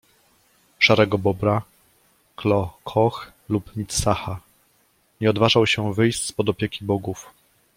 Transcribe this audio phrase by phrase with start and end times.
[0.79, 1.61] Szarego Bobra,
[2.35, 4.39] Kloo-Kooch lub Mit-Saha.
[5.21, 7.29] Nie odważał się wyjść spod opieki bogów